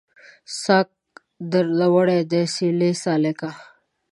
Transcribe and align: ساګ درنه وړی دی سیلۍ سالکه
ساګ 0.61 0.87
درنه 1.51 1.87
وړی 1.95 2.19
دی 2.31 2.43
سیلۍ 2.53 2.91
سالکه 3.03 3.49